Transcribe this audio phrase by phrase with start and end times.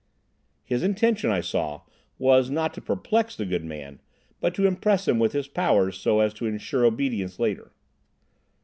[0.63, 1.81] His intention, I saw,
[2.17, 4.01] was not to perplex the good man,
[4.39, 7.71] but to impress him with his powers so as to ensure obedience later.